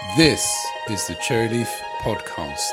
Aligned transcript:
This 0.00 0.66
is 0.88 1.06
the 1.06 1.14
Cherryleaf 1.16 1.68
Podcast. 2.00 2.70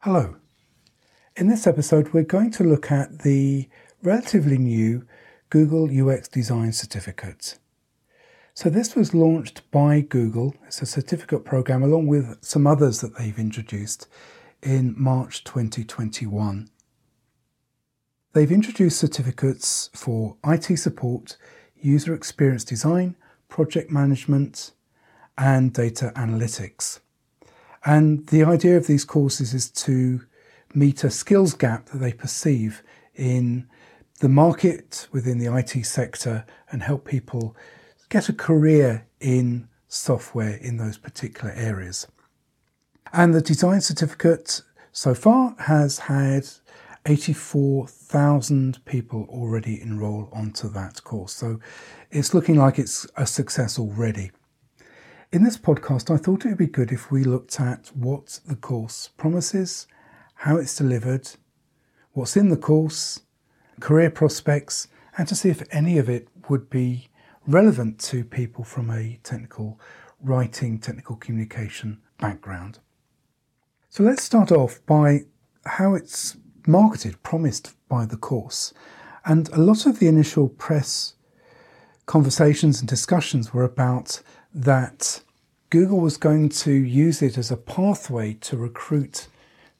Hello. 0.00 0.34
In 1.36 1.46
this 1.46 1.68
episode, 1.68 2.12
we're 2.12 2.24
going 2.24 2.50
to 2.50 2.64
look 2.64 2.90
at 2.90 3.20
the 3.20 3.68
relatively 4.02 4.58
new 4.58 5.06
Google 5.48 5.88
UX 5.88 6.26
Design 6.26 6.72
Certificate. 6.72 7.56
So, 8.52 8.68
this 8.68 8.96
was 8.96 9.14
launched 9.14 9.62
by 9.70 10.00
Google. 10.00 10.56
It's 10.66 10.82
a 10.82 10.86
certificate 10.86 11.44
program 11.44 11.84
along 11.84 12.08
with 12.08 12.38
some 12.42 12.66
others 12.66 13.00
that 13.00 13.16
they've 13.16 13.38
introduced 13.38 14.08
in 14.60 14.92
March 14.98 15.44
2021. 15.44 16.68
They've 18.34 18.50
introduced 18.50 18.98
certificates 18.98 19.90
for 19.94 20.36
IT 20.44 20.76
support, 20.76 21.36
user 21.76 22.12
experience 22.12 22.64
design, 22.64 23.14
project 23.48 23.92
management, 23.92 24.72
and 25.38 25.72
data 25.72 26.12
analytics. 26.16 26.98
And 27.84 28.26
the 28.26 28.42
idea 28.42 28.76
of 28.76 28.88
these 28.88 29.04
courses 29.04 29.54
is 29.54 29.70
to 29.70 30.20
meet 30.74 31.04
a 31.04 31.10
skills 31.10 31.54
gap 31.54 31.86
that 31.90 31.98
they 31.98 32.12
perceive 32.12 32.82
in 33.14 33.68
the 34.18 34.28
market 34.28 35.06
within 35.12 35.38
the 35.38 35.54
IT 35.54 35.86
sector 35.86 36.44
and 36.72 36.82
help 36.82 37.04
people 37.04 37.56
get 38.08 38.28
a 38.28 38.32
career 38.32 39.06
in 39.20 39.68
software 39.86 40.56
in 40.56 40.78
those 40.78 40.98
particular 40.98 41.54
areas. 41.54 42.08
And 43.12 43.32
the 43.32 43.40
design 43.40 43.80
certificate 43.80 44.60
so 44.90 45.14
far 45.14 45.54
has 45.60 46.00
had 46.00 46.48
84,000 47.06 48.84
people 48.86 49.26
already 49.28 49.80
enroll 49.80 50.28
onto 50.32 50.68
that 50.70 51.04
course. 51.04 51.32
So 51.32 51.60
it's 52.10 52.32
looking 52.32 52.56
like 52.56 52.78
it's 52.78 53.06
a 53.16 53.26
success 53.26 53.78
already. 53.78 54.30
In 55.32 55.42
this 55.44 55.58
podcast, 55.58 56.14
I 56.14 56.16
thought 56.16 56.44
it 56.44 56.50
would 56.50 56.58
be 56.58 56.66
good 56.66 56.92
if 56.92 57.10
we 57.10 57.24
looked 57.24 57.60
at 57.60 57.88
what 57.94 58.40
the 58.46 58.56
course 58.56 59.08
promises, 59.16 59.86
how 60.34 60.56
it's 60.56 60.76
delivered, 60.76 61.28
what's 62.12 62.36
in 62.36 62.48
the 62.48 62.56
course, 62.56 63.20
career 63.80 64.10
prospects, 64.10 64.88
and 65.18 65.28
to 65.28 65.34
see 65.34 65.50
if 65.50 65.62
any 65.72 65.98
of 65.98 66.08
it 66.08 66.28
would 66.48 66.70
be 66.70 67.08
relevant 67.46 67.98
to 67.98 68.24
people 68.24 68.64
from 68.64 68.90
a 68.90 69.18
technical 69.22 69.78
writing, 70.22 70.78
technical 70.78 71.16
communication 71.16 72.00
background. 72.18 72.78
So 73.90 74.02
let's 74.02 74.22
start 74.22 74.50
off 74.50 74.80
by 74.86 75.24
how 75.66 75.94
it's 75.94 76.36
marketed, 76.66 77.22
promised 77.22 77.74
by 77.88 78.06
the 78.06 78.16
course. 78.16 78.72
And 79.24 79.48
a 79.50 79.58
lot 79.58 79.86
of 79.86 79.98
the 79.98 80.08
initial 80.08 80.48
press 80.48 81.14
conversations 82.06 82.80
and 82.80 82.88
discussions 82.88 83.54
were 83.54 83.64
about 83.64 84.22
that 84.54 85.22
Google 85.70 86.00
was 86.00 86.16
going 86.16 86.50
to 86.50 86.72
use 86.72 87.22
it 87.22 87.36
as 87.38 87.50
a 87.50 87.56
pathway 87.56 88.34
to 88.34 88.56
recruit 88.56 89.28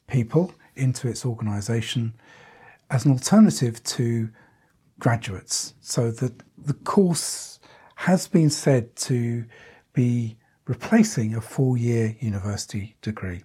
people 0.07 0.53
into 0.75 1.07
its 1.07 1.25
organization 1.25 2.13
as 2.89 3.05
an 3.05 3.11
alternative 3.11 3.83
to 3.83 4.29
graduates. 4.99 5.73
So 5.81 6.11
that 6.11 6.43
the 6.57 6.73
course 6.73 7.59
has 7.95 8.27
been 8.27 8.49
said 8.49 8.95
to 8.97 9.45
be 9.93 10.37
replacing 10.67 11.35
a 11.35 11.41
four 11.41 11.77
year 11.77 12.15
university 12.19 12.97
degree. 13.01 13.43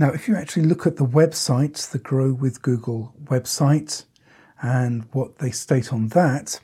Now, 0.00 0.12
if 0.12 0.28
you 0.28 0.34
actually 0.34 0.64
look 0.64 0.86
at 0.86 0.96
the 0.96 1.04
website, 1.04 1.90
the 1.90 1.98
Grow 1.98 2.32
with 2.32 2.62
Google 2.62 3.12
website, 3.24 4.06
and 4.62 5.06
what 5.12 5.40
they 5.40 5.50
state 5.50 5.92
on 5.92 6.08
that, 6.08 6.58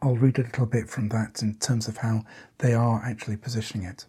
I'll 0.00 0.14
read 0.14 0.38
a 0.38 0.42
little 0.42 0.66
bit 0.66 0.88
from 0.88 1.08
that 1.08 1.42
in 1.42 1.56
terms 1.56 1.88
of 1.88 1.96
how 1.96 2.22
they 2.58 2.72
are 2.72 3.02
actually 3.04 3.38
positioning 3.38 3.88
it. 3.88 4.06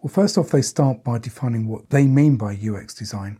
Well, 0.00 0.12
first 0.12 0.36
off, 0.36 0.50
they 0.50 0.62
start 0.62 1.04
by 1.04 1.18
defining 1.18 1.68
what 1.68 1.90
they 1.90 2.08
mean 2.08 2.36
by 2.36 2.58
UX 2.60 2.92
design. 2.92 3.38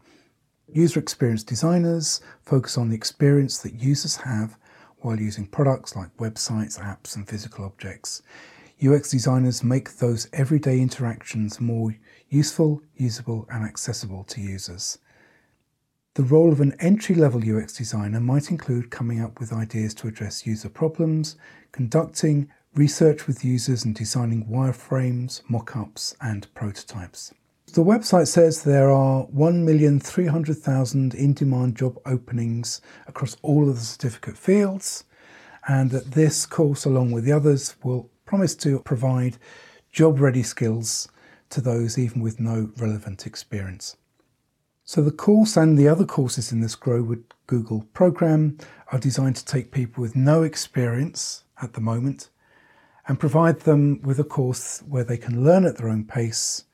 User 0.72 1.00
experience 1.00 1.42
designers 1.42 2.20
focus 2.44 2.78
on 2.78 2.88
the 2.88 2.94
experience 2.94 3.58
that 3.58 3.74
users 3.74 4.14
have 4.18 4.56
while 4.98 5.18
using 5.18 5.48
products 5.48 5.96
like 5.96 6.16
websites, 6.18 6.78
apps, 6.78 7.16
and 7.16 7.28
physical 7.28 7.64
objects. 7.64 8.22
UX 8.84 9.10
designers 9.10 9.62
make 9.62 9.98
those 9.98 10.28
everyday 10.32 10.80
interactions 10.80 11.60
more 11.60 11.94
useful, 12.30 12.82
usable, 12.96 13.46
and 13.50 13.64
accessible 13.64 14.24
to 14.24 14.40
users. 14.40 14.98
The 16.14 16.24
role 16.24 16.50
of 16.52 16.60
an 16.60 16.74
entry 16.80 17.14
level 17.14 17.40
UX 17.40 17.74
designer 17.74 18.18
might 18.20 18.50
include 18.50 18.90
coming 18.90 19.20
up 19.20 19.38
with 19.38 19.52
ideas 19.52 19.94
to 19.94 20.08
address 20.08 20.46
user 20.46 20.68
problems, 20.68 21.36
conducting 21.70 22.50
research 22.74 23.26
with 23.26 23.44
users, 23.44 23.84
and 23.84 23.94
designing 23.94 24.46
wireframes, 24.46 25.42
mock 25.48 25.76
ups, 25.76 26.16
and 26.20 26.52
prototypes. 26.54 27.32
The 27.72 27.84
website 27.84 28.26
says 28.28 28.62
there 28.62 28.90
are 28.90 29.26
1,300,000 29.26 31.14
in 31.14 31.32
demand 31.34 31.76
job 31.76 31.98
openings 32.04 32.82
across 33.06 33.36
all 33.42 33.68
of 33.68 33.76
the 33.76 33.82
certificate 33.82 34.36
fields, 34.36 35.04
and 35.68 35.90
that 35.92 36.10
this 36.10 36.44
course, 36.44 36.84
along 36.84 37.12
with 37.12 37.24
the 37.24 37.32
others, 37.32 37.76
will 37.82 38.10
promise 38.32 38.54
to 38.54 38.78
provide 38.78 39.36
job 39.90 40.18
ready 40.18 40.42
skills 40.42 41.06
to 41.50 41.60
those 41.60 41.98
even 41.98 42.22
with 42.22 42.40
no 42.40 42.70
relevant 42.78 43.26
experience. 43.26 43.94
So, 44.84 45.02
the 45.02 45.10
course 45.10 45.54
and 45.54 45.76
the 45.76 45.86
other 45.86 46.06
courses 46.06 46.50
in 46.50 46.62
this 46.62 46.74
Grow 46.74 47.02
with 47.02 47.22
Google 47.46 47.84
program 47.92 48.56
are 48.90 48.98
designed 48.98 49.36
to 49.36 49.44
take 49.44 49.70
people 49.70 50.00
with 50.00 50.16
no 50.16 50.44
experience 50.44 51.44
at 51.60 51.74
the 51.74 51.82
moment 51.82 52.30
and 53.06 53.20
provide 53.20 53.60
them 53.60 54.00
with 54.00 54.18
a 54.18 54.24
course 54.24 54.82
where 54.88 55.04
they 55.04 55.18
can 55.18 55.44
learn 55.44 55.66
at 55.66 55.76
their 55.76 55.90
own 55.90 56.06
pace. 56.06 56.64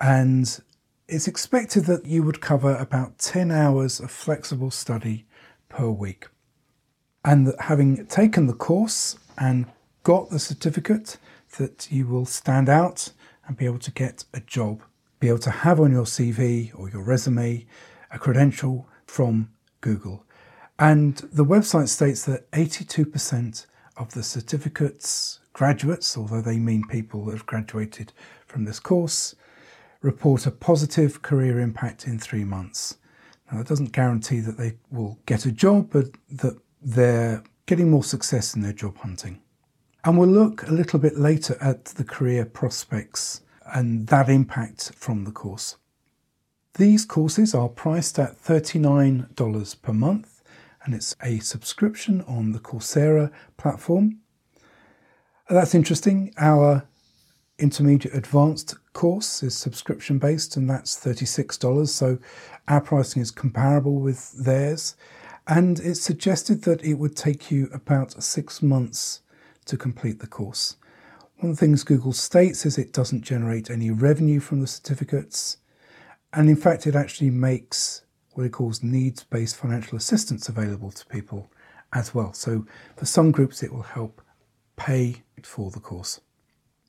And 0.00 0.60
it's 1.06 1.28
expected 1.28 1.84
that 1.84 2.06
you 2.06 2.24
would 2.24 2.40
cover 2.40 2.74
about 2.74 3.18
10 3.18 3.52
hours 3.52 4.00
of 4.00 4.10
flexible 4.10 4.72
study 4.72 5.26
per 5.68 5.88
week. 5.90 6.26
And 7.24 7.46
that 7.46 7.60
having 7.60 8.04
taken 8.06 8.48
the 8.48 8.52
course 8.52 9.16
and 9.38 9.66
got 10.02 10.30
the 10.30 10.38
certificate, 10.38 11.18
that 11.58 11.88
you 11.90 12.06
will 12.06 12.26
stand 12.26 12.68
out 12.68 13.12
and 13.46 13.56
be 13.56 13.64
able 13.64 13.78
to 13.80 13.90
get 13.90 14.24
a 14.32 14.40
job 14.40 14.82
be 15.20 15.28
able 15.28 15.38
to 15.38 15.50
have 15.50 15.78
on 15.78 15.92
your 15.92 16.04
CV 16.04 16.72
or 16.76 16.88
your 16.90 17.02
resume 17.02 17.66
a 18.10 18.18
credential 18.18 18.88
from 19.06 19.50
Google. 19.82 20.24
And 20.78 21.16
the 21.32 21.44
website 21.44 21.88
states 21.88 22.24
that 22.24 22.50
82% 22.52 23.66
of 23.98 24.12
the 24.12 24.22
certificates 24.22 25.40
graduates, 25.52 26.16
although 26.16 26.40
they 26.40 26.58
mean 26.58 26.84
people 26.88 27.26
that 27.26 27.32
have 27.32 27.46
graduated 27.46 28.12
from 28.46 28.64
this 28.64 28.80
course, 28.80 29.36
report 30.00 30.46
a 30.46 30.50
positive 30.50 31.20
career 31.20 31.60
impact 31.60 32.06
in 32.06 32.18
three 32.18 32.44
months. 32.44 32.96
Now, 33.52 33.58
that 33.58 33.68
doesn't 33.68 33.92
guarantee 33.92 34.40
that 34.40 34.56
they 34.56 34.78
will 34.90 35.18
get 35.26 35.44
a 35.44 35.52
job, 35.52 35.90
but 35.92 36.06
that 36.30 36.58
they're 36.80 37.42
getting 37.66 37.90
more 37.90 38.04
success 38.04 38.54
in 38.54 38.62
their 38.62 38.72
job 38.72 38.96
hunting. 38.98 39.42
And 40.04 40.18
we'll 40.18 40.28
look 40.28 40.66
a 40.66 40.72
little 40.72 40.98
bit 40.98 41.18
later 41.18 41.58
at 41.60 41.84
the 41.86 42.04
career 42.04 42.46
prospects 42.46 43.42
and 43.74 44.06
that 44.06 44.28
impact 44.28 44.92
from 44.94 45.24
the 45.24 45.30
course. 45.30 45.76
These 46.74 47.04
courses 47.04 47.54
are 47.54 47.68
priced 47.68 48.18
at 48.18 48.42
$39 48.42 49.82
per 49.82 49.92
month 49.92 50.42
and 50.84 50.94
it's 50.94 51.14
a 51.22 51.38
subscription 51.40 52.22
on 52.22 52.52
the 52.52 52.58
Coursera 52.58 53.30
platform. 53.58 54.20
That's 55.50 55.74
interesting. 55.74 56.32
Our 56.38 56.86
intermediate 57.58 58.14
advanced 58.14 58.76
course 58.94 59.42
is 59.42 59.54
subscription 59.54 60.18
based 60.18 60.56
and 60.56 60.70
that's 60.70 60.96
$36. 60.96 61.88
So 61.88 62.18
our 62.68 62.80
pricing 62.80 63.20
is 63.20 63.30
comparable 63.30 64.00
with 64.00 64.32
theirs. 64.32 64.96
And 65.46 65.78
it's 65.80 66.00
suggested 66.00 66.62
that 66.62 66.82
it 66.82 66.94
would 66.94 67.16
take 67.16 67.50
you 67.50 67.68
about 67.74 68.22
six 68.22 68.62
months 68.62 69.20
to 69.66 69.76
complete 69.76 70.20
the 70.20 70.26
course. 70.26 70.76
One 71.38 71.50
of 71.50 71.56
the 71.56 71.60
things 71.60 71.84
Google 71.84 72.12
states 72.12 72.66
is 72.66 72.76
it 72.76 72.92
doesn't 72.92 73.22
generate 73.22 73.70
any 73.70 73.90
revenue 73.90 74.40
from 74.40 74.60
the 74.60 74.66
certificates. 74.66 75.56
And 76.32 76.48
in 76.48 76.56
fact, 76.56 76.86
it 76.86 76.94
actually 76.94 77.30
makes 77.30 78.02
what 78.34 78.46
it 78.46 78.52
calls 78.52 78.82
needs 78.82 79.24
based 79.24 79.56
financial 79.56 79.96
assistance 79.96 80.48
available 80.48 80.90
to 80.90 81.06
people 81.06 81.50
as 81.92 82.14
well. 82.14 82.32
So 82.32 82.66
for 82.96 83.06
some 83.06 83.30
groups, 83.30 83.62
it 83.62 83.72
will 83.72 83.82
help 83.82 84.20
pay 84.76 85.22
for 85.42 85.70
the 85.70 85.80
course. 85.80 86.20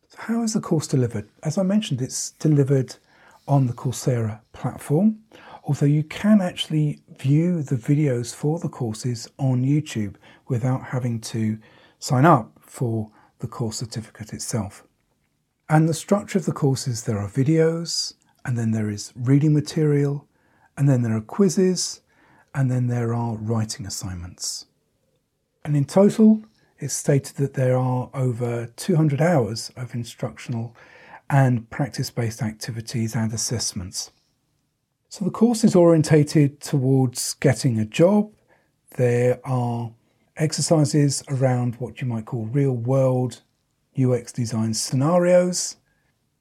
So, 0.10 0.18
how 0.20 0.44
is 0.44 0.54
the 0.54 0.60
course 0.60 0.88
delivered? 0.88 1.30
As 1.44 1.58
I 1.58 1.64
mentioned, 1.64 2.02
it's 2.02 2.32
delivered 2.32 2.96
on 3.48 3.68
the 3.68 3.74
Coursera 3.74 4.42
platform, 4.54 5.20
although 5.64 5.86
you 5.86 6.04
can 6.04 6.42
actually 6.42 7.00
view 7.18 7.64
the 7.64 7.76
videos 7.76 8.36
for 8.36 8.60
the 8.60 8.70
courses 8.70 9.30
on 9.38 9.64
YouTube 9.64 10.16
without 10.48 10.84
having 10.84 11.20
to 11.22 11.58
sign 12.00 12.26
up 12.26 12.60
for 12.72 13.12
the 13.40 13.48
course 13.48 13.78
certificate 13.78 14.32
itself. 14.32 14.84
And 15.68 15.90
the 15.90 15.94
structure 15.94 16.38
of 16.38 16.46
the 16.46 16.54
course 16.54 16.88
is 16.88 17.04
there 17.04 17.20
are 17.20 17.28
videos, 17.28 18.14
and 18.46 18.58
then 18.58 18.72
there 18.72 18.90
is 18.90 19.12
reading 19.14 19.54
material, 19.54 20.26
and 20.78 20.88
then 20.88 21.02
there 21.02 21.16
are 21.16 21.22
quizzes, 21.22 22.00
and 22.56 22.72
then 22.72 22.88
there 22.88 23.14
are 23.14 23.36
writing 23.36 23.86
assignments. 23.86 24.68
And 25.66 25.76
in 25.76 25.84
total, 25.84 26.44
it's 26.80 26.94
stated 26.94 27.36
that 27.36 27.56
there 27.56 27.78
are 27.78 28.10
over 28.14 28.68
200 28.78 29.22
hours 29.22 29.72
of 29.76 29.94
instructional 29.94 30.74
and 31.30 31.70
practice 31.70 32.10
based 32.10 32.42
activities 32.42 33.16
and 33.16 33.34
assessments. 33.34 34.12
So 35.10 35.26
the 35.26 35.32
course 35.32 35.66
is 35.66 35.76
orientated 35.76 36.62
towards 36.62 37.34
getting 37.34 37.78
a 37.80 37.86
job. 37.86 38.32
There 38.96 39.42
are 39.44 39.92
exercises 40.38 41.24
around 41.30 41.75
what 41.75 42.01
you 42.01 42.07
might 42.07 42.25
call 42.25 42.45
real 42.45 42.74
world 42.74 43.42
UX 44.00 44.31
design 44.31 44.74
scenarios. 44.74 45.78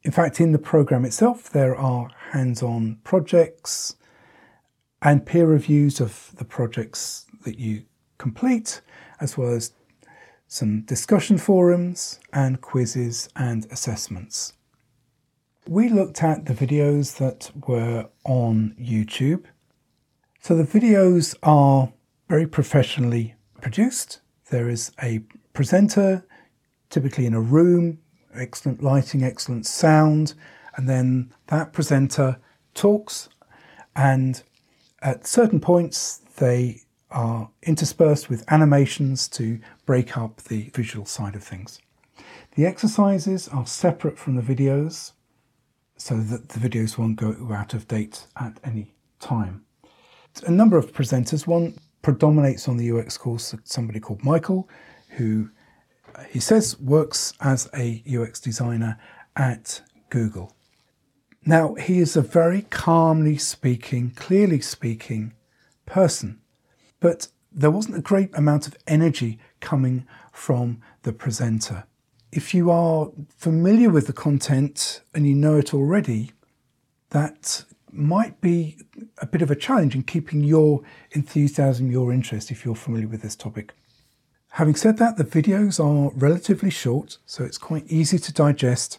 In 0.02 0.12
fact, 0.12 0.40
in 0.40 0.52
the 0.52 0.58
program 0.58 1.04
itself, 1.04 1.50
there 1.50 1.76
are 1.76 2.10
hands 2.30 2.62
on 2.62 2.98
projects 3.04 3.96
and 5.02 5.26
peer 5.26 5.46
reviews 5.46 6.00
of 6.00 6.32
the 6.36 6.44
projects 6.44 7.26
that 7.44 7.58
you 7.58 7.82
complete, 8.18 8.80
as 9.20 9.36
well 9.36 9.50
as 9.50 9.72
some 10.46 10.82
discussion 10.82 11.38
forums 11.38 12.20
and 12.32 12.60
quizzes 12.60 13.28
and 13.36 13.66
assessments. 13.70 14.54
We 15.66 15.88
looked 15.88 16.22
at 16.22 16.46
the 16.46 16.54
videos 16.54 17.18
that 17.18 17.50
were 17.66 18.08
on 18.24 18.74
YouTube. 18.80 19.44
So 20.40 20.56
the 20.56 20.64
videos 20.64 21.36
are 21.42 21.92
very 22.28 22.46
professionally 22.46 23.34
produced. 23.62 24.20
There 24.50 24.68
is 24.68 24.92
a 25.02 25.20
presenter, 25.52 26.26
typically 26.88 27.26
in 27.26 27.34
a 27.34 27.40
room, 27.40 27.98
excellent 28.34 28.82
lighting, 28.82 29.22
excellent 29.22 29.66
sound, 29.66 30.34
and 30.76 30.88
then 30.88 31.32
that 31.48 31.72
presenter 31.72 32.38
talks, 32.74 33.28
and 33.96 34.42
at 35.02 35.26
certain 35.26 35.60
points, 35.60 36.18
they 36.38 36.82
are 37.10 37.50
interspersed 37.62 38.30
with 38.30 38.44
animations 38.52 39.28
to 39.28 39.58
break 39.84 40.16
up 40.16 40.42
the 40.42 40.70
visual 40.74 41.06
side 41.06 41.34
of 41.34 41.42
things. 41.42 41.80
The 42.54 42.66
exercises 42.66 43.48
are 43.48 43.66
separate 43.66 44.18
from 44.18 44.36
the 44.36 44.42
videos 44.42 45.12
so 45.96 46.18
that 46.18 46.50
the 46.50 46.60
videos 46.60 46.96
won't 46.96 47.16
go 47.16 47.52
out 47.52 47.74
of 47.74 47.88
date 47.88 48.26
at 48.36 48.58
any 48.64 48.94
time. 49.18 49.64
A 50.46 50.50
number 50.50 50.78
of 50.78 50.92
presenters, 50.92 51.46
one 51.46 51.78
predominates 52.02 52.68
on 52.68 52.76
the 52.76 52.90
UX 52.90 53.16
course, 53.18 53.54
somebody 53.64 54.00
called 54.00 54.24
Michael, 54.24 54.68
who 55.16 55.50
uh, 56.14 56.24
he 56.24 56.40
says 56.40 56.78
works 56.80 57.32
as 57.40 57.68
a 57.74 58.02
UX 58.10 58.40
designer 58.40 58.98
at 59.36 59.82
Google. 60.08 60.54
Now, 61.44 61.74
he 61.74 62.00
is 62.00 62.16
a 62.16 62.22
very 62.22 62.62
calmly 62.62 63.38
speaking, 63.38 64.10
clearly 64.10 64.60
speaking 64.60 65.32
person, 65.86 66.40
but 67.00 67.28
there 67.50 67.70
wasn't 67.70 67.96
a 67.96 68.02
great 68.02 68.30
amount 68.36 68.66
of 68.66 68.76
energy 68.86 69.38
coming 69.60 70.06
from 70.32 70.80
the 71.02 71.12
presenter. 71.12 71.84
If 72.30 72.54
you 72.54 72.70
are 72.70 73.10
familiar 73.36 73.90
with 73.90 74.06
the 74.06 74.12
content 74.12 75.00
and 75.14 75.26
you 75.26 75.34
know 75.34 75.56
it 75.56 75.74
already, 75.74 76.32
that 77.10 77.64
might 77.92 78.40
be 78.40 78.78
a 79.18 79.26
bit 79.26 79.42
of 79.42 79.50
a 79.50 79.56
challenge 79.56 79.94
in 79.94 80.02
keeping 80.02 80.42
your 80.42 80.82
enthusiasm, 81.12 81.90
your 81.90 82.12
interest, 82.12 82.50
if 82.50 82.64
you're 82.64 82.74
familiar 82.74 83.08
with 83.08 83.22
this 83.22 83.36
topic. 83.36 83.72
Having 84.54 84.74
said 84.74 84.98
that, 84.98 85.16
the 85.16 85.24
videos 85.24 85.78
are 85.78 86.12
relatively 86.16 86.70
short, 86.70 87.18
so 87.24 87.44
it's 87.44 87.58
quite 87.58 87.86
easy 87.86 88.18
to 88.18 88.32
digest 88.32 88.98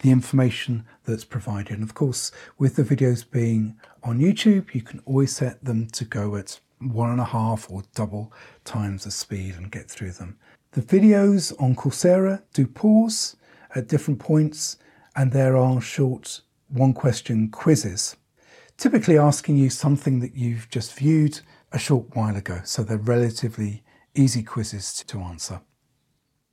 the 0.00 0.10
information 0.10 0.86
that's 1.04 1.24
provided. 1.24 1.72
And 1.72 1.82
of 1.82 1.94
course, 1.94 2.32
with 2.58 2.76
the 2.76 2.82
videos 2.82 3.28
being 3.28 3.76
on 4.02 4.18
YouTube, 4.18 4.74
you 4.74 4.82
can 4.82 5.00
always 5.06 5.34
set 5.34 5.64
them 5.64 5.88
to 5.88 6.04
go 6.04 6.36
at 6.36 6.60
one 6.78 7.10
and 7.10 7.20
a 7.20 7.24
half 7.24 7.70
or 7.70 7.82
double 7.94 8.32
times 8.64 9.04
the 9.04 9.10
speed 9.10 9.54
and 9.56 9.70
get 9.70 9.90
through 9.90 10.12
them. 10.12 10.38
The 10.72 10.82
videos 10.82 11.52
on 11.60 11.74
Coursera 11.74 12.42
do 12.52 12.66
pause 12.66 13.36
at 13.74 13.88
different 13.88 14.20
points, 14.20 14.76
and 15.16 15.32
there 15.32 15.56
are 15.56 15.80
short 15.80 16.42
one 16.68 16.92
question 16.92 17.50
quizzes, 17.50 18.16
typically 18.80 19.18
asking 19.18 19.58
you 19.58 19.68
something 19.68 20.20
that 20.20 20.34
you've 20.34 20.68
just 20.70 20.94
viewed 20.94 21.38
a 21.70 21.78
short 21.78 22.06
while 22.16 22.34
ago. 22.34 22.62
So 22.64 22.82
they're 22.82 22.96
relatively 22.96 23.84
easy 24.14 24.42
quizzes 24.42 25.04
to 25.04 25.20
answer. 25.20 25.60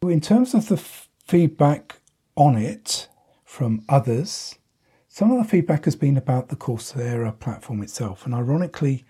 In 0.04 0.20
terms 0.20 0.54
of 0.54 0.68
the 0.68 0.76
f- 0.76 1.08
feedback 1.26 2.02
on 2.36 2.58
it 2.58 3.08
from 3.46 3.82
others, 3.88 4.56
some 5.08 5.32
of 5.32 5.38
the 5.38 5.50
feedback 5.50 5.86
has 5.86 5.96
been 5.96 6.18
about 6.18 6.50
the 6.50 6.58
Coursera 6.58 7.32
platform 7.40 7.82
itself. 7.82 8.26
And 8.26 8.36
ironically, 8.36 9.06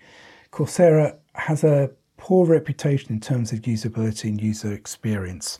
Coursera 0.52 1.16
has 1.34 1.64
a 1.64 1.90
poor 2.18 2.46
reputation 2.46 3.10
in 3.12 3.20
terms 3.20 3.52
of 3.52 3.62
usability 3.62 4.24
and 4.24 4.40
user 4.40 4.72
experience. 4.72 5.58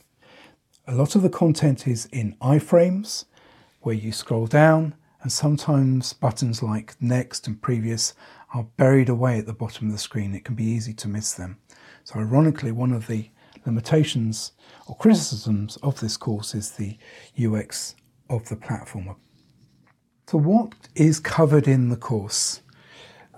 A 0.87 0.95
lot 0.95 1.13
of 1.15 1.23
the 1.23 1.29
content 1.29 1.87
is 1.87 2.05
in 2.07 2.37
iframes, 2.41 3.25
where 3.81 3.95
you 3.95 4.13
scroll 4.13 4.47
down, 4.47 4.95
and 5.21 5.31
sometimes 5.31 6.13
buttons 6.13 6.63
like 6.63 6.95
next 7.01 7.47
and 7.47 7.61
previous 7.61 8.13
are 8.53 8.63
buried 8.77 9.09
away 9.09 9.39
at 9.39 9.45
the 9.45 9.53
bottom 9.53 9.87
of 9.87 9.91
the 9.91 9.99
screen. 9.99 10.33
It 10.33 10.45
can 10.45 10.55
be 10.55 10.63
easy 10.63 10.93
to 10.93 11.07
miss 11.07 11.33
them. 11.33 11.59
So, 12.03 12.19
ironically, 12.19 12.71
one 12.71 12.93
of 12.93 13.07
the 13.07 13.29
limitations 13.65 14.53
or 14.87 14.95
criticisms 14.95 15.77
of 15.77 15.99
this 15.99 16.17
course 16.17 16.55
is 16.55 16.71
the 16.71 16.97
UX 17.39 17.95
of 18.29 18.47
the 18.49 18.55
platform. 18.55 19.15
So, 20.27 20.37
what 20.37 20.73
is 20.95 21.19
covered 21.19 21.67
in 21.67 21.89
the 21.89 21.97
course? 21.97 22.61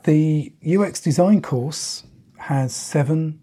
The 0.03 0.53
UX 0.65 1.01
design 1.01 1.41
course 1.41 2.03
has 2.37 2.75
seven 2.75 3.39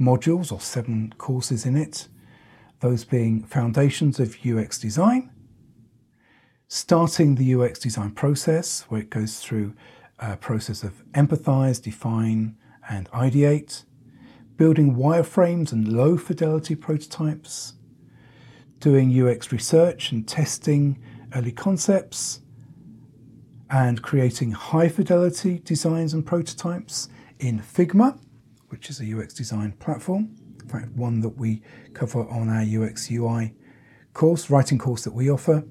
modules 0.00 0.50
or 0.50 0.60
seven 0.60 1.14
courses 1.18 1.66
in 1.66 1.76
it, 1.76 2.08
those 2.80 3.04
being 3.04 3.42
Foundations 3.42 4.18
of 4.18 4.36
UX 4.46 4.78
Design, 4.78 5.30
starting 6.72 7.34
the 7.34 7.52
UX 7.52 7.80
design 7.80 8.12
process, 8.12 8.82
where 8.82 9.00
it 9.00 9.10
goes 9.10 9.40
through 9.40 9.74
a 10.20 10.36
process 10.36 10.84
of 10.84 11.02
empathize, 11.14 11.82
define, 11.82 12.56
and 12.88 13.10
ideate, 13.10 13.84
building 14.56 14.94
wireframes 14.94 15.72
and 15.72 15.88
low 15.88 16.16
fidelity 16.16 16.76
prototypes, 16.76 17.74
doing 18.78 19.10
UX 19.10 19.50
research 19.50 20.12
and 20.12 20.28
testing 20.28 21.02
early 21.34 21.50
concepts, 21.50 22.40
and 23.68 24.00
creating 24.00 24.52
high 24.52 24.88
fidelity 24.88 25.58
designs 25.64 26.14
and 26.14 26.24
prototypes 26.24 27.08
in 27.40 27.58
Figma, 27.58 28.16
which 28.68 28.88
is 28.88 29.00
a 29.00 29.18
UX 29.18 29.34
design 29.34 29.72
platform. 29.72 30.36
In 30.62 30.68
fact, 30.68 30.92
one 30.92 31.18
that 31.20 31.30
we 31.30 31.62
cover 31.94 32.28
on 32.28 32.48
our 32.48 32.62
UX 32.62 33.10
UI 33.10 33.54
course, 34.12 34.50
writing 34.50 34.78
course 34.78 35.02
that 35.02 35.14
we 35.14 35.28
offer. 35.28 35.64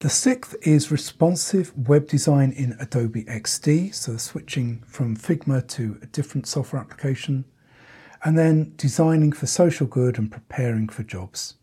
The 0.00 0.08
sixth 0.08 0.56
is 0.62 0.90
responsive 0.90 1.76
web 1.76 2.08
design 2.08 2.52
in 2.52 2.74
Adobe 2.80 3.24
XD, 3.24 3.94
so 3.94 4.16
switching 4.16 4.82
from 4.86 5.14
Figma 5.14 5.68
to 5.68 5.98
a 6.00 6.06
different 6.06 6.46
software 6.46 6.80
application. 6.80 7.44
And 8.24 8.38
then 8.38 8.72
designing 8.78 9.32
for 9.32 9.44
social 9.44 9.86
good 9.86 10.16
and 10.16 10.32
preparing 10.32 10.88
for 10.88 11.02
jobs. 11.02 11.56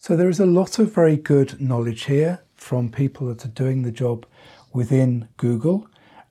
So 0.00 0.16
there 0.16 0.28
is 0.28 0.40
a 0.40 0.46
lot 0.46 0.80
of 0.80 0.92
very 0.92 1.16
good 1.16 1.60
knowledge 1.60 2.06
here 2.06 2.42
from 2.56 2.90
people 2.90 3.28
that 3.28 3.44
are 3.44 3.62
doing 3.62 3.82
the 3.82 3.92
job 3.92 4.26
within 4.72 5.28
Google. 5.36 5.86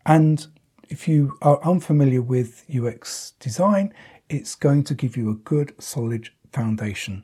And 0.06 0.48
if 0.89 1.08
you 1.08 1.38
are 1.42 1.63
unfamiliar 1.63 2.22
with 2.22 2.65
UX 2.70 3.32
design, 3.39 3.94
it's 4.27 4.56
going 4.56 4.84
to 4.84 4.96
give 4.96 5.15
you 5.15 5.30
a 5.30 5.36
good, 5.36 5.82
solid 5.82 6.27
foundation. 6.51 7.24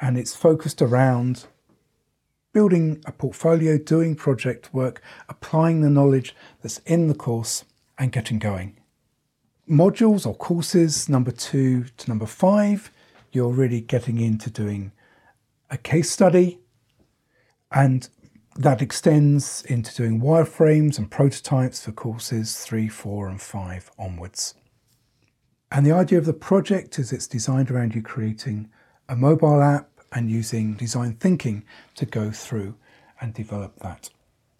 And 0.00 0.18
it's 0.18 0.34
focused 0.34 0.82
around 0.82 1.46
building 2.56 3.02
a 3.04 3.12
portfolio, 3.12 3.76
doing 3.76 4.16
project 4.16 4.72
work, 4.72 5.02
applying 5.28 5.82
the 5.82 5.90
knowledge 5.90 6.34
that's 6.62 6.78
in 6.86 7.06
the 7.06 7.14
course, 7.14 7.66
and 7.98 8.10
getting 8.10 8.38
going. 8.38 8.74
Modules 9.68 10.26
or 10.26 10.34
courses 10.34 11.06
number 11.06 11.30
two 11.30 11.84
to 11.98 12.08
number 12.08 12.24
five, 12.24 12.90
you're 13.30 13.52
really 13.52 13.82
getting 13.82 14.18
into 14.18 14.48
doing 14.48 14.90
a 15.68 15.76
case 15.76 16.10
study, 16.10 16.58
and 17.70 18.08
that 18.56 18.80
extends 18.80 19.62
into 19.66 19.94
doing 19.94 20.18
wireframes 20.18 20.96
and 20.96 21.10
prototypes 21.10 21.84
for 21.84 21.92
courses 21.92 22.56
three, 22.56 22.88
four, 22.88 23.28
and 23.28 23.42
five 23.42 23.90
onwards. 23.98 24.54
And 25.70 25.84
the 25.84 25.92
idea 25.92 26.16
of 26.16 26.24
the 26.24 26.32
project 26.32 26.98
is 26.98 27.12
it's 27.12 27.26
designed 27.26 27.70
around 27.70 27.94
you 27.94 28.00
creating 28.00 28.70
a 29.10 29.14
mobile 29.14 29.62
app 29.62 29.95
and 30.12 30.30
using 30.30 30.74
design 30.74 31.14
thinking 31.14 31.64
to 31.94 32.06
go 32.06 32.30
through 32.30 32.76
and 33.20 33.34
develop 33.34 33.78
that. 33.80 34.10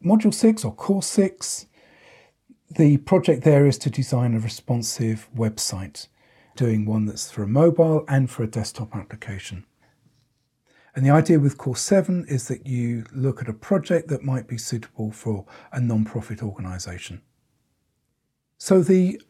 Module 0.05 0.35
six 0.35 0.65
or 0.65 0.75
course 0.75 1.07
six, 1.07 1.67
the 2.71 2.97
project 2.99 3.45
there 3.45 3.67
is 3.67 3.79
to 3.79 3.91
design 3.91 4.35
a 4.35 4.41
responsive 4.41 5.29
website, 5.35 6.09
doing 6.57 6.85
one 6.85 7.07
that's 7.07 7.31
for 7.31 7.43
a 7.43 7.49
mobile 7.49 8.05
and 8.09 8.31
for 8.31 8.43
a 8.43 8.49
desktop 8.49 8.95
application. 8.95 9.65
And 10.95 11.05
the 11.05 11.11
idea 11.11 11.39
with 11.39 11.59
Course 11.59 11.83
7 11.83 12.25
is 12.27 12.49
that 12.49 12.67
you 12.67 13.05
look 13.13 13.43
at 13.43 13.51
a 13.51 13.53
project 13.53 14.09
that 14.09 14.23
might 14.23 14.49
be 14.49 14.57
suitable 14.57 15.13
for 15.13 15.45
a 15.71 15.79
non-profit 15.79 16.43
organisation. 16.43 17.21
So 18.57 18.83
the 18.83 19.21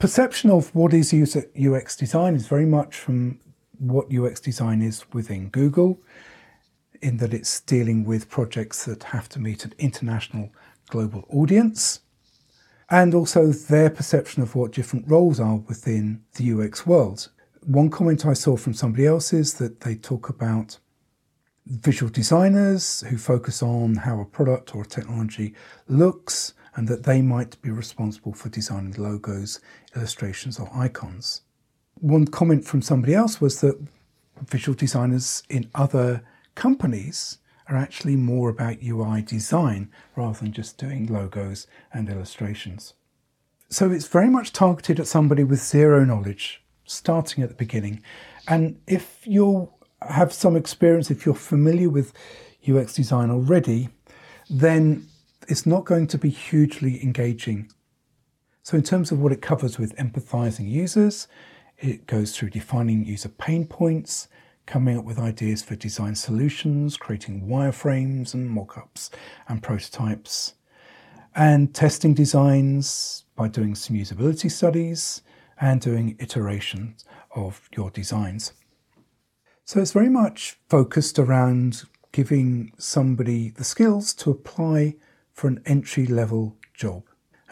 perception 0.00 0.50
of 0.50 0.74
what 0.74 0.92
is 0.92 1.14
UX 1.14 1.96
design 1.96 2.34
is 2.34 2.48
very 2.48 2.66
much 2.66 2.96
from 2.96 3.38
what 3.78 4.12
UX 4.12 4.40
design 4.40 4.82
is 4.82 5.04
within 5.12 5.48
Google, 5.48 6.00
in 7.02 7.18
that 7.18 7.34
it's 7.34 7.60
dealing 7.60 8.04
with 8.04 8.30
projects 8.30 8.84
that 8.84 9.04
have 9.04 9.28
to 9.30 9.38
meet 9.38 9.64
an 9.64 9.74
international 9.78 10.50
global 10.88 11.24
audience, 11.30 12.00
and 12.90 13.14
also 13.14 13.52
their 13.52 13.90
perception 13.90 14.42
of 14.42 14.54
what 14.54 14.72
different 14.72 15.08
roles 15.08 15.40
are 15.40 15.56
within 15.56 16.22
the 16.36 16.52
UX 16.52 16.86
world. 16.86 17.28
One 17.62 17.90
comment 17.90 18.24
I 18.24 18.32
saw 18.32 18.56
from 18.56 18.74
somebody 18.74 19.06
else 19.06 19.32
is 19.32 19.54
that 19.54 19.80
they 19.80 19.96
talk 19.96 20.28
about 20.28 20.78
visual 21.66 22.10
designers 22.10 23.02
who 23.08 23.18
focus 23.18 23.62
on 23.62 23.96
how 23.96 24.20
a 24.20 24.24
product 24.24 24.74
or 24.74 24.82
a 24.82 24.86
technology 24.86 25.54
looks 25.88 26.54
and 26.76 26.86
that 26.86 27.02
they 27.02 27.22
might 27.22 27.60
be 27.62 27.70
responsible 27.70 28.32
for 28.32 28.48
designing 28.50 28.92
logos, 28.92 29.60
illustrations, 29.96 30.60
or 30.60 30.70
icons. 30.72 31.42
One 32.00 32.26
comment 32.26 32.64
from 32.64 32.82
somebody 32.82 33.14
else 33.14 33.40
was 33.40 33.60
that 33.60 33.80
visual 34.48 34.76
designers 34.76 35.42
in 35.48 35.70
other 35.74 36.22
companies 36.54 37.38
are 37.68 37.76
actually 37.76 38.16
more 38.16 38.48
about 38.48 38.82
UI 38.82 39.22
design 39.22 39.90
rather 40.14 40.38
than 40.38 40.52
just 40.52 40.78
doing 40.78 41.06
logos 41.06 41.66
and 41.92 42.08
illustrations. 42.08 42.94
So 43.68 43.90
it's 43.90 44.06
very 44.06 44.28
much 44.28 44.52
targeted 44.52 45.00
at 45.00 45.06
somebody 45.06 45.42
with 45.42 45.60
zero 45.60 46.04
knowledge, 46.04 46.62
starting 46.84 47.42
at 47.42 47.48
the 47.48 47.56
beginning. 47.56 48.02
And 48.46 48.80
if 48.86 49.26
you 49.26 49.72
have 50.02 50.32
some 50.32 50.54
experience, 50.54 51.10
if 51.10 51.26
you're 51.26 51.34
familiar 51.34 51.90
with 51.90 52.12
UX 52.68 52.94
design 52.94 53.30
already, 53.30 53.88
then 54.48 55.06
it's 55.48 55.66
not 55.66 55.84
going 55.84 56.06
to 56.08 56.18
be 56.18 56.30
hugely 56.30 57.02
engaging. 57.02 57.70
So, 58.62 58.76
in 58.76 58.82
terms 58.82 59.12
of 59.12 59.20
what 59.20 59.32
it 59.32 59.42
covers 59.42 59.78
with 59.78 59.96
empathizing 59.96 60.68
users, 60.68 61.28
it 61.78 62.06
goes 62.06 62.36
through 62.36 62.50
defining 62.50 63.04
user 63.04 63.28
pain 63.28 63.66
points, 63.66 64.28
coming 64.66 64.98
up 64.98 65.04
with 65.04 65.18
ideas 65.18 65.62
for 65.62 65.76
design 65.76 66.14
solutions, 66.14 66.96
creating 66.96 67.46
wireframes 67.46 68.34
and 68.34 68.50
mockups 68.50 69.10
and 69.48 69.62
prototypes, 69.62 70.54
and 71.34 71.74
testing 71.74 72.14
designs 72.14 73.24
by 73.36 73.48
doing 73.48 73.74
some 73.74 73.96
usability 73.96 74.50
studies 74.50 75.22
and 75.60 75.80
doing 75.80 76.16
iterations 76.18 77.04
of 77.34 77.68
your 77.76 77.90
designs. 77.90 78.52
So 79.64 79.80
it's 79.80 79.92
very 79.92 80.08
much 80.08 80.58
focused 80.68 81.18
around 81.18 81.84
giving 82.12 82.72
somebody 82.78 83.50
the 83.50 83.64
skills 83.64 84.14
to 84.14 84.30
apply 84.30 84.96
for 85.32 85.48
an 85.48 85.60
entry 85.66 86.06
level 86.06 86.56
job 86.72 87.02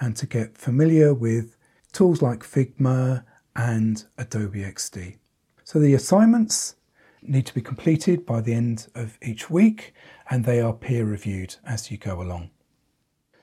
and 0.00 0.16
to 0.16 0.26
get 0.26 0.57
familiar 0.57 1.12
with 1.12 1.57
tools 1.93 2.23
like 2.23 2.40
Figma 2.40 3.25
and 3.57 4.05
Adobe 4.19 4.63
XD. 4.63 5.17
So 5.65 5.79
the 5.79 5.95
assignments 5.95 6.77
need 7.23 7.47
to 7.47 7.55
be 7.55 7.61
completed 7.61 8.27
by 8.27 8.41
the 8.41 8.55
end 8.55 8.89
of 8.95 9.19
each 9.23 9.49
week 9.49 9.95
and 10.31 10.45
they 10.45 10.61
are 10.61 10.73
peer 10.73 11.05
reviewed 11.05 11.57
as 11.65 11.91
you 11.91 11.97
go 11.97 12.21
along. 12.21 12.51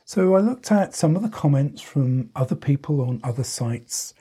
So 0.06 0.36
I 0.36 0.40
looked 0.40 0.72
at 0.72 0.94
some 0.94 1.16
of 1.16 1.22
the 1.22 1.30
comments 1.30 1.82
from 1.82 2.30
other 2.36 2.56
people 2.56 3.02
on 3.02 3.22
other 3.24 3.44
sites 3.44 4.14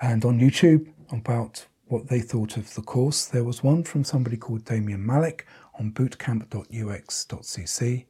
and 0.00 0.24
on 0.24 0.40
YouTube 0.40 0.88
about 1.10 1.66
what 1.86 2.08
they 2.08 2.20
thought 2.20 2.56
of 2.56 2.74
the 2.74 2.82
course. 2.82 3.26
There 3.26 3.44
was 3.44 3.62
one 3.62 3.84
from 3.84 4.04
somebody 4.04 4.36
called 4.36 4.64
Damien 4.64 5.04
Malik 5.04 5.46
on 5.78 5.92
bootcamp.ux.cc 5.92 8.04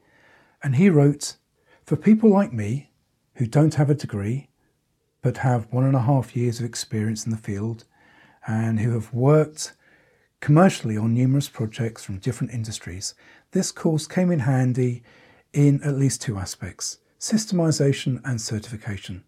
and 0.62 0.76
he 0.76 0.88
wrote, 0.88 1.36
For 1.84 1.96
people 1.96 2.30
like 2.30 2.52
me 2.52 2.90
who 3.34 3.46
don't 3.46 3.74
have 3.74 3.90
a 3.90 3.94
degree 3.94 4.48
but 5.24 5.38
have 5.38 5.66
one 5.72 5.84
and 5.84 5.96
a 5.96 6.02
half 6.02 6.36
years 6.36 6.60
of 6.60 6.66
experience 6.66 7.24
in 7.24 7.30
the 7.30 7.38
field 7.38 7.84
and 8.46 8.78
who 8.78 8.92
have 8.92 9.14
worked 9.14 9.72
commercially 10.40 10.98
on 10.98 11.14
numerous 11.14 11.48
projects 11.48 12.04
from 12.04 12.18
different 12.18 12.52
industries, 12.52 13.14
this 13.52 13.72
course 13.72 14.06
came 14.06 14.30
in 14.30 14.40
handy 14.40 15.02
in 15.54 15.82
at 15.82 15.96
least 15.96 16.20
two 16.20 16.36
aspects 16.36 16.98
systemization 17.18 18.20
and 18.22 18.38
certification. 18.38 19.24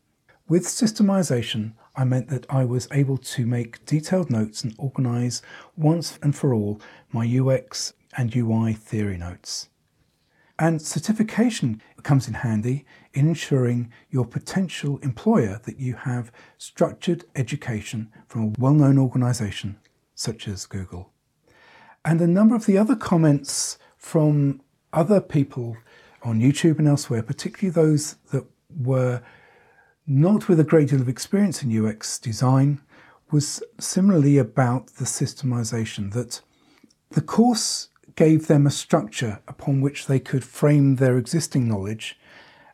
With 0.47 0.65
systemization, 0.67 1.73
I 1.97 2.05
meant 2.05 2.29
that 2.29 2.45
I 2.51 2.67
was 2.67 2.89
able 2.93 3.17
to 3.17 3.47
make 3.47 3.83
detailed 3.87 4.31
notes 4.31 4.63
and 4.63 4.75
organize 4.77 5.41
once 5.79 6.19
and 6.23 6.37
for 6.37 6.53
all 6.53 6.79
my 7.11 7.27
UX 7.27 7.95
and 8.19 8.37
UI 8.37 8.75
theory 8.75 9.17
notes. 9.17 9.71
And 10.59 10.83
certification 10.83 11.81
comes 12.03 12.29
in 12.29 12.35
handy 12.35 12.85
ensuring 13.17 13.93
your 14.11 14.25
potential 14.25 14.99
employer 14.99 15.61
that 15.65 15.79
you 15.79 15.95
have 15.95 16.31
structured 16.59 17.25
education 17.35 18.13
from 18.29 18.43
a 18.43 18.53
well 18.59 18.75
known 18.75 18.99
organization 18.99 19.79
such 20.15 20.47
as 20.49 20.67
Google. 20.67 21.13
And 22.05 22.21
a 22.21 22.27
number 22.27 22.55
of 22.55 22.67
the 22.67 22.79
other 22.79 22.97
comments 22.97 23.79
from 23.97 24.61
other 24.93 25.21
people 25.21 25.77
on 26.23 26.41
YouTube 26.41 26.79
and 26.79 26.89
elsewhere, 26.89 27.23
particularly 27.23 27.71
those 27.71 28.17
that 28.33 28.45
were 28.71 29.23
not 30.07 30.49
with 30.49 30.61
a 30.61 30.65
great 30.65 30.89
deal 30.89 31.01
of 31.01 31.09
experience 31.09 31.63
in 31.63 31.87
UX 31.87 32.19
design, 32.19 32.81
was 33.31 33.63
similarly 33.79 34.39
about 34.39 34.87
the 34.95 35.05
systemization 35.05 36.13
that 36.13 36.41
the 37.11 37.21
course 37.21 37.89
gave 38.15 38.47
them 38.47 38.67
a 38.67 38.71
structure 38.71 39.41
upon 39.47 39.81
which 39.81 40.07
they 40.07 40.19
could 40.19 40.45
frame 40.45 40.97
their 40.97 41.19
existing 41.19 41.69
knowledge 41.69 42.19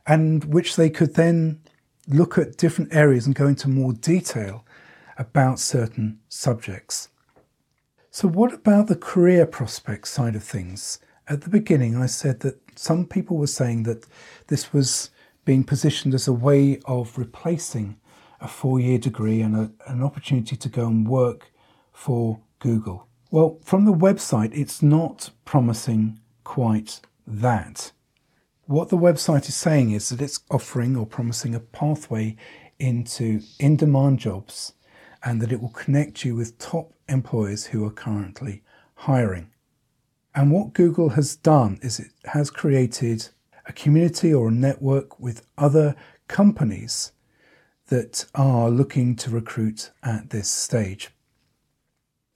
and 0.07 0.45
which 0.45 0.77
they 0.77 0.91
could 0.91 1.15
then 1.15 1.61
look 2.09 2.37
at 2.37 2.57
different 2.57 2.95
areas 2.95 3.27
and 3.27 3.35
go 3.35 3.47
into 3.47 3.69
more 3.69 3.93
detail 3.93 4.65
about 5.19 5.59
certain 5.59 6.19
subjects. 6.29 7.09
So, 8.11 8.29
what 8.29 8.53
about 8.53 8.89
the 8.89 8.97
career 8.97 9.47
prospect 9.47 10.09
side 10.09 10.37
of 10.37 10.43
things? 10.43 10.99
At 11.29 11.43
the 11.43 11.51
beginning, 11.51 11.97
I 11.97 12.07
said 12.07 12.41
that 12.41 12.61
some 12.79 13.07
people 13.07 13.37
were 13.37 13.47
saying 13.47 13.85
that 13.85 14.07
this 14.49 14.73
was 14.73 15.11
being 15.45 15.65
positioned 15.65 16.15
as 16.15 16.29
a 16.29 16.33
way 16.33 16.81
of 16.85 17.17
replacing 17.17 17.97
a 18.41 18.49
four 18.49 18.81
year 18.81 18.99
degree 18.99 19.41
and 19.41 19.57
a, 19.57 19.71
an 19.87 20.03
opportunity 20.03 20.57
to 20.57 20.69
go 20.69 20.87
and 20.87 21.09
work 21.09 21.53
for 21.93 22.41
Google. 22.59 23.07
Well, 23.31 23.59
from 23.63 23.85
the 23.85 23.95
website, 23.95 24.51
it's 24.53 24.83
not 24.83 25.31
promising 25.45 26.21
quite 26.45 27.01
that. 27.27 27.93
What 28.73 28.89
the 28.89 28.97
website 28.97 29.51
is 29.51 29.55
saying 29.55 29.91
is 29.91 30.09
that 30.09 30.23
it's 30.23 30.41
offering 30.51 30.97
or 30.97 31.05
promising 31.05 31.55
a 31.55 31.61
pathway 31.61 32.37
into 32.79 33.43
in 33.59 33.77
demand 33.77 34.19
jobs 34.19 34.73
and 35.23 35.43
that 35.43 35.53
it 35.53 35.61
will 35.61 35.69
connect 35.69 36.25
you 36.25 36.35
with 36.35 36.57
top 36.57 36.95
employers 37.07 37.67
who 37.67 37.85
are 37.85 37.91
currently 37.91 38.63
hiring. 38.95 39.51
And 40.35 40.51
what 40.51 40.73
Google 40.73 41.11
has 41.11 41.37
done 41.37 41.81
is 41.83 42.01
it 42.01 42.13
has 42.25 42.49
created 42.49 43.29
a 43.67 43.75
community 43.75 44.33
or 44.33 44.49
a 44.49 44.51
network 44.51 45.21
with 45.21 45.47
other 45.59 45.95
companies 46.27 47.13
that 47.89 48.25
are 48.35 48.71
looking 48.71 49.17
to 49.17 49.29
recruit 49.29 49.91
at 50.03 50.31
this 50.31 50.49
stage. 50.49 51.11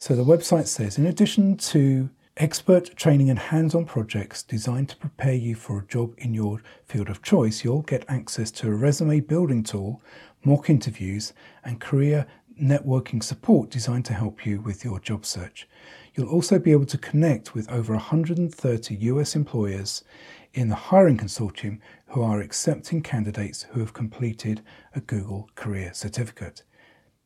So 0.01 0.15
the 0.15 0.23
website 0.23 0.67
says 0.67 0.99
in 0.99 1.07
addition 1.07 1.57
to 1.73 2.11
expert 2.39 2.95
training 2.97 3.31
and 3.31 3.39
hands 3.39 3.75
on 3.75 3.87
projects 3.87 4.43
designed 4.43 4.91
to 4.91 4.97
prepare 4.97 5.35
you 5.35 5.55
for 5.55 5.79
a 5.79 5.87
job 5.87 6.13
in 6.19 6.35
your 6.35 6.61
field 6.85 7.09
of 7.09 7.23
choice, 7.23 7.65
you'll 7.65 7.81
get 7.83 8.05
access 8.09 8.51
to 8.51 8.69
a 8.69 8.75
resume 8.75 9.21
building 9.21 9.63
tool, 9.63 10.03
mock 10.45 10.69
interviews, 10.69 11.33
and 11.65 11.81
career 11.81 12.27
networking 12.61 13.23
support 13.23 13.71
designed 13.71 14.05
to 14.05 14.13
help 14.13 14.45
you 14.45 14.61
with 14.61 14.85
your 14.85 15.01
job 15.01 15.25
search. 15.25 15.67
You'll 16.15 16.29
also 16.29 16.59
be 16.59 16.73
able 16.73 16.87
to 16.87 16.99
connect 16.99 17.55
with 17.55 17.71
over 17.71 17.95
130 17.95 18.95
US 18.95 19.35
employers 19.35 20.05
in 20.53 20.69
the 20.69 20.75
hiring 20.75 21.17
consortium 21.17 21.79
who 22.09 22.23
are 22.23 22.41
accepting 22.41 23.03
candidates 23.03 23.63
who 23.71 23.81
have 23.81 23.95
completed 23.95 24.63
a 24.95 25.01
Google 25.01 25.49
Career 25.55 25.93
Certificate. 25.95 26.63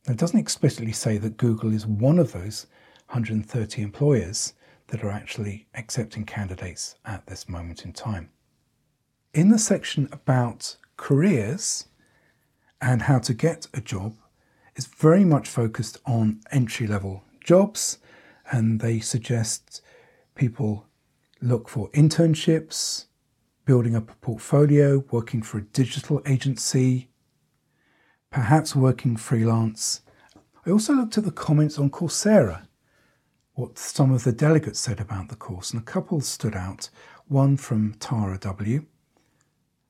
Now, 0.07 0.13
it 0.13 0.19
doesn't 0.19 0.39
explicitly 0.39 0.93
say 0.93 1.19
that 1.19 1.37
Google 1.37 1.73
is 1.73 1.85
one 1.85 2.21
of 2.21 2.33
those 2.33 2.67
130 3.09 3.83
employers 3.83 4.53
that 4.91 5.03
are 5.03 5.11
actually 5.11 5.67
accepting 5.75 6.25
candidates 6.25 6.97
at 7.05 7.27
this 7.27 7.49
moment 7.49 7.85
in 7.85 7.93
time. 7.93 8.31
In 9.33 9.49
the 9.49 9.59
section 9.59 10.09
about 10.13 10.77
careers 10.97 11.87
and 12.81 13.03
how 13.03 13.19
to 13.21 13.35
get 13.35 13.67
a 13.75 13.81
job, 13.81 14.17
is 14.77 14.87
very 14.87 15.25
much 15.25 15.49
focused 15.49 15.99
on 16.07 16.41
entry 16.51 16.87
level 16.87 17.23
jobs, 17.45 17.99
and 18.51 18.81
they 18.81 18.99
suggest 18.99 19.83
people 20.35 20.87
look 21.41 21.69
for 21.69 21.91
internships, 21.91 23.07
building 23.65 23.95
up 23.95 24.11
a 24.11 24.15
portfolio, 24.17 25.05
working 25.11 25.43
for 25.43 25.59
a 25.59 25.63
digital 25.63 26.23
agency, 26.27 27.11
perhaps 28.31 28.75
working 28.75 29.17
freelance. 29.17 30.01
I 30.67 30.71
also 30.71 30.95
looked 30.95 31.19
at 31.19 31.25
the 31.25 31.31
comments 31.31 31.79
on 31.79 31.91
Coursera, 31.91 32.67
what 33.61 33.79
some 33.79 34.11
of 34.11 34.25
the 34.25 34.33
delegates 34.33 34.81
said 34.81 35.01
about 35.01 35.29
the 35.29 35.37
course, 35.37 35.71
and 35.71 35.83
a 35.83 35.85
couple 35.85 36.23
stood 36.23 36.57
out 36.57 36.89
one 37.29 37.59
from 37.59 37.93
Tara 38.01 38.39
W. 38.39 38.87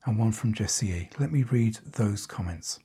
and 0.03 0.19
one 0.19 0.33
from 0.33 0.53
Jesse 0.53 0.89
E. 0.91 1.09
Let 1.17 1.31
me 1.31 1.43
read 1.43 1.77
those 1.93 2.25
comments. 2.25 2.79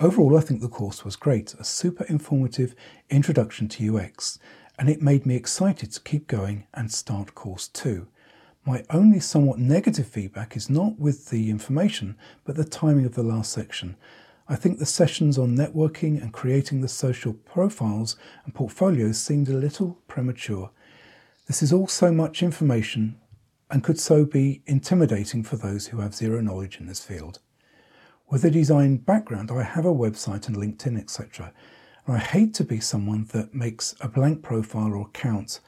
Overall, 0.00 0.36
I 0.36 0.40
think 0.40 0.60
the 0.60 0.68
course 0.68 1.04
was 1.04 1.14
great, 1.14 1.54
a 1.60 1.64
super 1.64 2.02
informative 2.06 2.74
introduction 3.08 3.68
to 3.68 3.96
UX, 3.96 4.40
and 4.80 4.88
it 4.88 5.00
made 5.00 5.24
me 5.24 5.36
excited 5.36 5.92
to 5.92 6.00
keep 6.00 6.26
going 6.26 6.66
and 6.74 6.90
start 6.90 7.36
course 7.36 7.68
two. 7.68 8.08
My 8.66 8.84
only 8.90 9.20
somewhat 9.20 9.60
negative 9.60 10.08
feedback 10.08 10.56
is 10.56 10.68
not 10.68 10.98
with 10.98 11.30
the 11.30 11.50
information, 11.50 12.16
but 12.44 12.56
the 12.56 12.64
timing 12.64 13.06
of 13.06 13.14
the 13.14 13.22
last 13.22 13.52
section. 13.52 13.96
I 14.50 14.56
think 14.56 14.78
the 14.78 14.86
sessions 14.86 15.36
on 15.36 15.54
networking 15.54 16.22
and 16.22 16.32
creating 16.32 16.80
the 16.80 16.88
social 16.88 17.34
profiles 17.34 18.16
and 18.46 18.54
portfolios 18.54 19.18
seemed 19.18 19.50
a 19.50 19.52
little 19.52 19.98
premature. 20.08 20.70
This 21.46 21.62
is 21.62 21.70
all 21.70 21.86
so 21.86 22.10
much 22.10 22.42
information 22.42 23.20
and 23.70 23.84
could 23.84 24.00
so 24.00 24.24
be 24.24 24.62
intimidating 24.64 25.42
for 25.42 25.56
those 25.56 25.88
who 25.88 26.00
have 26.00 26.14
zero 26.14 26.40
knowledge 26.40 26.80
in 26.80 26.86
this 26.86 27.04
field. 27.04 27.40
With 28.30 28.42
a 28.42 28.50
design 28.50 28.96
background, 28.96 29.50
I 29.50 29.64
have 29.64 29.84
a 29.84 29.92
website 29.92 30.48
and 30.48 30.56
LinkedIn, 30.56 30.98
etc. 30.98 31.52
And 32.06 32.16
I 32.16 32.18
hate 32.18 32.54
to 32.54 32.64
be 32.64 32.80
someone 32.80 33.26
that 33.32 33.52
makes 33.52 33.94
a 34.00 34.08
blank 34.08 34.42
profile 34.42 34.94
or 34.94 35.02
account 35.02 35.60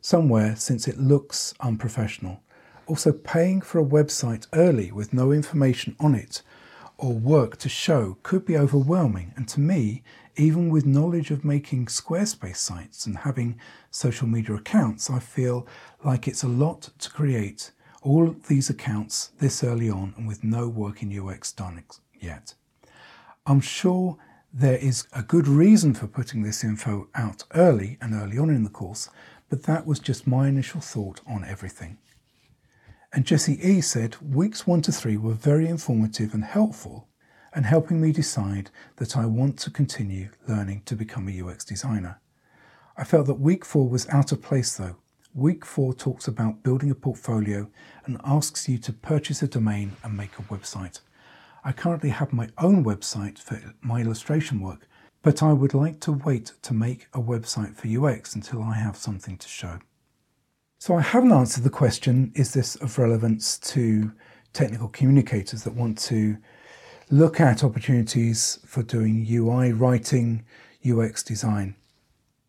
somewhere 0.00 0.56
since 0.56 0.88
it 0.88 0.98
looks 0.98 1.54
unprofessional. 1.60 2.42
Also, 2.86 3.12
paying 3.12 3.60
for 3.60 3.78
a 3.78 3.84
website 3.84 4.48
early 4.52 4.90
with 4.90 5.12
no 5.12 5.30
information 5.30 5.94
on 6.00 6.16
it 6.16 6.42
or 6.96 7.12
work 7.12 7.56
to 7.58 7.68
show 7.68 8.18
could 8.22 8.44
be 8.44 8.56
overwhelming. 8.56 9.32
And 9.36 9.48
to 9.48 9.60
me, 9.60 10.02
even 10.36 10.68
with 10.70 10.86
knowledge 10.86 11.30
of 11.30 11.44
making 11.44 11.86
Squarespace 11.86 12.56
sites 12.56 13.06
and 13.06 13.18
having 13.18 13.58
social 13.90 14.26
media 14.26 14.54
accounts, 14.56 15.10
I 15.10 15.18
feel 15.18 15.66
like 16.04 16.26
it's 16.26 16.42
a 16.42 16.48
lot 16.48 16.90
to 16.98 17.10
create 17.10 17.72
all 18.02 18.36
these 18.48 18.68
accounts 18.68 19.32
this 19.38 19.64
early 19.64 19.88
on 19.88 20.14
and 20.16 20.28
with 20.28 20.44
no 20.44 20.68
work 20.68 21.02
in 21.02 21.18
UX 21.18 21.52
done 21.52 21.82
yet. 22.20 22.54
I'm 23.46 23.60
sure 23.60 24.16
there 24.52 24.78
is 24.78 25.06
a 25.12 25.22
good 25.22 25.48
reason 25.48 25.94
for 25.94 26.06
putting 26.06 26.42
this 26.42 26.62
info 26.62 27.08
out 27.14 27.44
early 27.54 27.98
and 28.00 28.14
early 28.14 28.38
on 28.38 28.50
in 28.50 28.62
the 28.62 28.70
course, 28.70 29.08
but 29.48 29.64
that 29.64 29.86
was 29.86 29.98
just 29.98 30.26
my 30.26 30.48
initial 30.48 30.80
thought 30.80 31.20
on 31.26 31.44
everything. 31.44 31.98
And 33.14 33.24
Jesse 33.24 33.60
E 33.64 33.80
said 33.80 34.16
weeks 34.20 34.66
one 34.66 34.82
to 34.82 34.90
three 34.90 35.16
were 35.16 35.34
very 35.34 35.68
informative 35.68 36.34
and 36.34 36.42
helpful 36.42 37.06
and 37.52 37.64
helping 37.64 38.00
me 38.00 38.10
decide 38.10 38.72
that 38.96 39.16
I 39.16 39.24
want 39.24 39.56
to 39.60 39.70
continue 39.70 40.30
learning 40.48 40.82
to 40.86 40.96
become 40.96 41.28
a 41.28 41.40
UX 41.40 41.64
designer. 41.64 42.20
I 42.96 43.04
felt 43.04 43.28
that 43.28 43.34
week 43.34 43.64
four 43.64 43.88
was 43.88 44.08
out 44.08 44.32
of 44.32 44.42
place 44.42 44.76
though. 44.76 44.96
Week 45.32 45.64
four 45.64 45.94
talks 45.94 46.26
about 46.26 46.64
building 46.64 46.90
a 46.90 46.96
portfolio 46.96 47.70
and 48.04 48.20
asks 48.24 48.68
you 48.68 48.78
to 48.78 48.92
purchase 48.92 49.42
a 49.42 49.46
domain 49.46 49.92
and 50.02 50.16
make 50.16 50.36
a 50.36 50.42
website. 50.42 50.98
I 51.64 51.70
currently 51.70 52.10
have 52.10 52.32
my 52.32 52.48
own 52.58 52.84
website 52.84 53.38
for 53.38 53.74
my 53.80 54.00
illustration 54.00 54.58
work, 54.58 54.88
but 55.22 55.40
I 55.40 55.52
would 55.52 55.72
like 55.72 56.00
to 56.00 56.12
wait 56.12 56.54
to 56.62 56.74
make 56.74 57.06
a 57.12 57.20
website 57.20 57.76
for 57.76 57.86
UX 57.86 58.34
until 58.34 58.60
I 58.60 58.74
have 58.74 58.96
something 58.96 59.36
to 59.36 59.48
show. 59.48 59.78
So 60.84 60.96
I 60.96 61.00
haven't 61.00 61.32
answered 61.32 61.64
the 61.64 61.70
question 61.70 62.30
is 62.34 62.52
this 62.52 62.76
of 62.76 62.98
relevance 62.98 63.56
to 63.72 64.12
technical 64.52 64.88
communicators 64.88 65.64
that 65.64 65.72
want 65.72 65.96
to 66.10 66.36
look 67.08 67.40
at 67.40 67.64
opportunities 67.64 68.58
for 68.66 68.82
doing 68.82 69.26
UI 69.26 69.72
writing, 69.72 70.44
UX 70.86 71.22
design? 71.22 71.74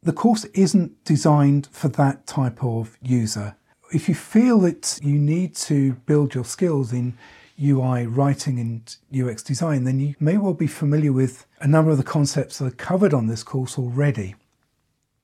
The 0.04 0.12
course 0.12 0.44
isn't 0.54 1.02
designed 1.06 1.70
for 1.72 1.88
that 1.88 2.28
type 2.28 2.62
of 2.62 2.98
user. 3.02 3.56
If 3.94 4.10
you 4.10 4.16
feel 4.16 4.60
that 4.60 5.00
you 5.02 5.18
need 5.18 5.56
to 5.70 5.94
build 5.94 6.36
your 6.36 6.44
skills 6.44 6.92
in 6.92 7.18
UI 7.58 8.06
writing 8.06 8.60
and 8.60 8.98
UX 9.18 9.44
design, 9.44 9.86
then 9.86 10.02
you 10.02 10.16
may 10.20 10.38
well 10.38 10.54
be 10.54 10.68
familiar 10.68 11.14
with 11.14 11.46
a 11.62 11.70
number 11.70 11.90
of 11.90 11.96
the 11.98 12.04
concepts 12.04 12.58
that 12.58 12.66
are 12.66 12.72
covered 12.72 13.14
on 13.14 13.28
this 13.28 13.44
course 13.44 13.80
already. 13.80 14.36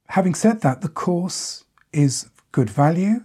Having 0.08 0.36
said 0.36 0.62
that, 0.62 0.80
the 0.80 0.88
course 0.88 1.66
is 1.92 2.30
good 2.52 2.70
value. 2.70 3.22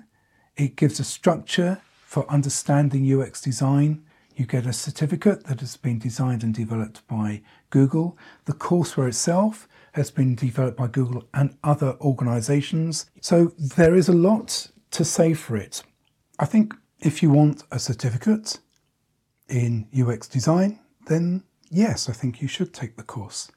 It 0.56 0.76
gives 0.76 1.00
a 1.00 1.04
structure 1.04 1.82
for 2.04 2.30
understanding 2.30 3.12
UX 3.12 3.40
design. 3.40 4.04
You 4.34 4.46
get 4.46 4.66
a 4.66 4.72
certificate 4.72 5.44
that 5.44 5.60
has 5.60 5.76
been 5.76 5.98
designed 5.98 6.42
and 6.42 6.54
developed 6.54 7.06
by 7.06 7.42
Google. 7.70 8.18
The 8.44 8.52
courseware 8.52 9.08
itself 9.08 9.66
has 9.92 10.10
been 10.10 10.34
developed 10.34 10.76
by 10.76 10.88
Google 10.88 11.24
and 11.32 11.56
other 11.64 11.96
organizations. 12.00 13.10
So 13.20 13.52
there 13.58 13.94
is 13.94 14.08
a 14.08 14.12
lot 14.12 14.68
to 14.92 15.04
say 15.04 15.34
for 15.34 15.56
it. 15.56 15.82
I 16.38 16.44
think 16.44 16.74
if 17.00 17.22
you 17.22 17.30
want 17.30 17.64
a 17.70 17.78
certificate 17.78 18.58
in 19.48 19.88
UX 19.98 20.28
design, 20.28 20.80
then 21.06 21.44
yes, 21.70 22.08
I 22.08 22.12
think 22.12 22.42
you 22.42 22.48
should 22.48 22.72
take 22.74 22.96
the 22.96 23.02
course. 23.02 23.50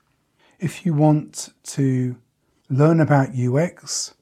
If 0.59 0.85
you 0.85 0.93
want 0.93 1.49
to 1.63 2.17
learn 2.69 2.99
about 2.99 3.37
UX 3.37 4.13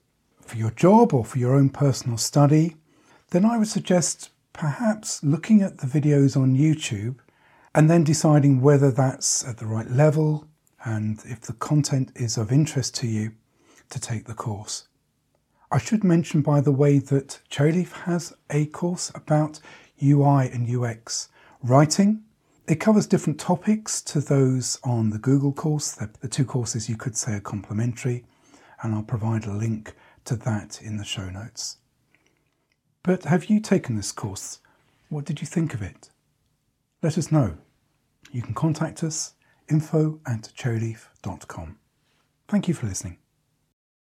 for 0.47 0.57
your 0.57 0.71
job 0.71 1.13
or 1.13 1.25
for 1.25 1.37
your 1.37 1.55
own 1.55 1.69
personal 1.69 2.17
study, 2.17 2.75
then 3.31 3.45
I 3.45 3.57
would 3.57 3.67
suggest 3.67 4.29
perhaps 4.53 5.23
looking 5.23 5.61
at 5.61 5.79
the 5.79 5.87
videos 5.87 6.37
on 6.37 6.55
YouTube 6.55 7.17
and 7.75 7.89
then 7.89 8.03
deciding 8.03 8.61
whether 8.61 8.89
that's 8.89 9.47
at 9.47 9.57
the 9.57 9.65
right 9.65 9.89
level 9.89 10.47
and 10.85 11.19
if 11.25 11.41
the 11.41 11.53
content 11.53 12.11
is 12.15 12.37
of 12.37 12.51
interest 12.51 12.95
to 12.95 13.07
you 13.07 13.33
to 13.89 13.99
take 13.99 14.25
the 14.25 14.33
course. 14.33 14.87
I 15.69 15.79
should 15.79 16.03
mention, 16.03 16.41
by 16.41 16.61
the 16.61 16.71
way, 16.71 16.99
that 16.99 17.41
Cherryleaf 17.51 17.91
has 18.03 18.33
a 18.49 18.67
course 18.67 19.11
about 19.13 19.59
UI 20.01 20.49
and 20.49 20.69
UX 20.69 21.27
writing. 21.61 22.23
It 22.67 22.75
covers 22.75 23.05
different 23.05 23.39
topics 23.39 24.01
to 24.03 24.21
those 24.21 24.79
on 24.83 25.09
the 25.09 25.19
Google 25.19 25.51
course. 25.51 25.91
The, 25.91 26.27
two 26.27 26.45
courses 26.45 26.87
you 26.87 26.95
could 26.95 27.17
say 27.17 27.33
are 27.33 27.41
complementary, 27.41 28.23
and 28.81 28.95
I'll 28.95 29.03
provide 29.03 29.45
a 29.45 29.53
link 29.53 29.93
to 30.27 30.35
that 30.35 30.81
in 30.81 30.97
the 30.97 31.03
show 31.03 31.29
notes. 31.29 31.77
But 33.03 33.23
have 33.23 33.45
you 33.45 33.59
taken 33.59 33.95
this 33.95 34.11
course? 34.11 34.59
What 35.09 35.25
did 35.25 35.41
you 35.41 35.47
think 35.47 35.73
of 35.73 35.81
it? 35.81 36.09
Let 37.01 37.17
us 37.17 37.31
know. 37.31 37.57
You 38.31 38.41
can 38.41 38.53
contact 38.53 39.03
us 39.03 39.33
info 39.69 40.19
at 40.25 40.51
cherryleaf.com. 40.57 41.77
Thank 42.47 42.67
you 42.67 42.73
for 42.73 42.87
listening. 42.87 43.17